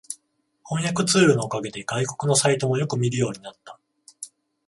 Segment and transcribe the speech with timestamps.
[0.63, 3.79] 翻訳ツールのおかげで外国のサイトもよく見るようになった